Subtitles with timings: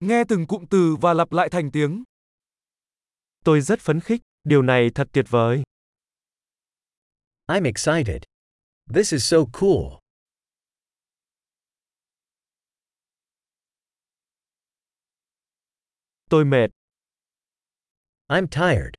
[0.00, 2.04] Nghe từng cụm từ và lặp lại thành tiếng.
[3.44, 5.62] Tôi rất phấn khích, điều này thật tuyệt vời.
[7.46, 8.22] I'm excited.
[8.94, 10.00] This is so cool.
[16.30, 16.70] Tôi mệt.
[18.28, 18.94] I'm tired.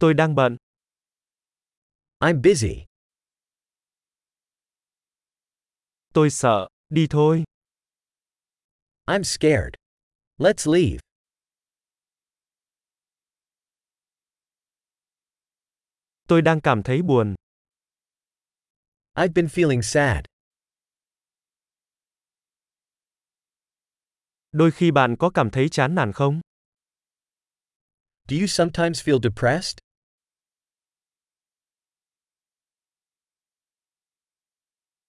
[0.00, 0.56] Tôi đang bận.
[2.18, 2.84] I'm busy.
[6.14, 7.44] Tôi sợ, đi thôi.
[9.08, 9.76] I'm scared.
[10.38, 11.00] Let's leave.
[16.28, 17.34] Tôi đang cảm thấy buồn.
[19.14, 20.24] I've been feeling sad.
[24.52, 26.40] Đôi khi bạn có cảm thấy chán nản không?
[28.28, 29.78] Do you sometimes feel depressed?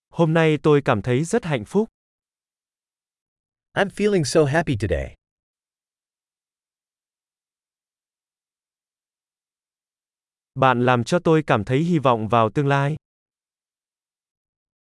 [0.09, 1.90] Hôm nay tôi cảm thấy rất hạnh phúc.
[3.77, 5.13] I'm feeling so happy today.
[10.55, 12.96] Bạn làm cho tôi cảm thấy hy vọng vào tương lai.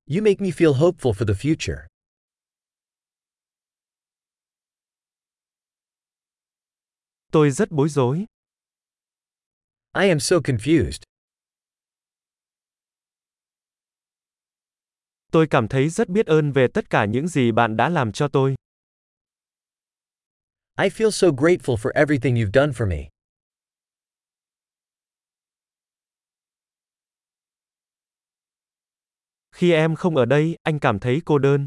[0.10, 1.88] You make me feel hopeful for the future.
[7.32, 8.26] Tôi rất bối rối.
[9.94, 11.04] I am so confused.
[15.32, 18.28] Tôi cảm thấy rất biết ơn về tất cả những gì bạn đã làm cho
[18.28, 18.56] tôi.
[20.78, 23.10] I feel so grateful for everything you've done for me.
[29.52, 31.66] Khi em không ở đây, anh cảm thấy cô đơn.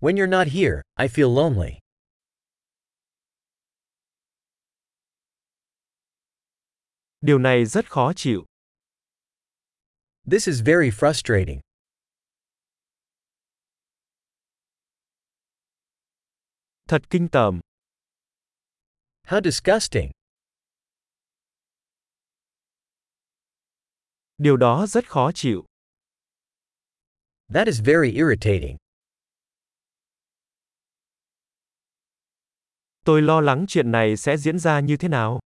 [0.00, 1.78] When you're not here, I feel lonely.
[7.20, 8.44] Điều này rất khó chịu.
[10.30, 11.60] This is very frustrating.
[16.88, 17.60] Thật kinh tởm.
[19.22, 20.10] How disgusting.
[24.38, 25.64] Điều đó rất khó chịu.
[27.54, 28.76] That is very irritating.
[33.04, 35.40] Tôi lo lắng chuyện này sẽ diễn ra như thế nào.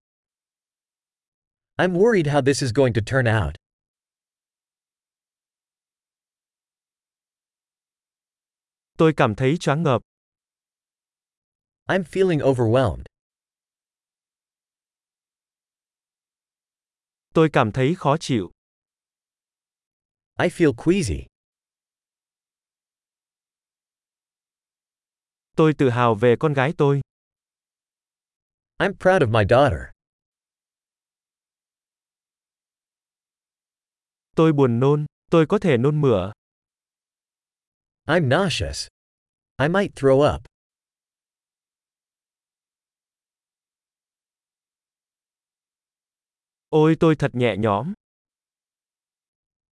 [1.78, 3.56] I'm worried how this is going to turn out.
[8.98, 10.11] Tôi cảm thấy choáng ngợp.
[11.92, 13.06] I'm feeling overwhelmed.
[17.34, 18.52] Tôi cảm thấy khó chịu.
[20.40, 21.26] I feel queasy.
[25.56, 27.02] Tôi tự hào về con gái tôi.
[28.78, 29.80] I'm proud of my daughter.
[34.36, 36.32] Tôi buồn nôn, tôi có thể nôn mửa.
[38.06, 38.88] I'm nauseous.
[39.58, 40.51] I might throw up.
[46.72, 47.94] Ôi tôi thật nhẹ nhõm.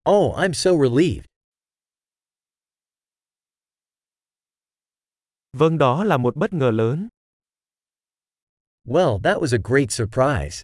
[0.10, 1.26] Oh, I'm so relieved.
[5.54, 7.08] Vâng đó là một bất ngờ lớn.
[8.86, 10.64] Well, that was a great surprise.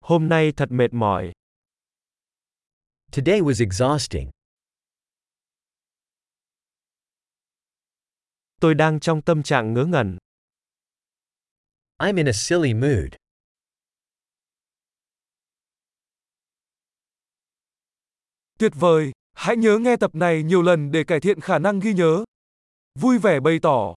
[0.00, 1.32] Hôm nay thật mệt mỏi.
[3.12, 4.30] Today was exhausting.
[8.60, 10.18] Tôi đang trong tâm trạng ngớ ngẩn.
[12.00, 13.14] I'm in a silly mood.
[18.58, 21.92] Tuyệt vời, hãy nhớ nghe tập này nhiều lần để cải thiện khả năng ghi
[21.92, 22.24] nhớ.
[22.98, 23.94] Vui vẻ bày tỏ